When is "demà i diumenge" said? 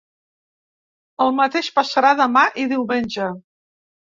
2.23-3.29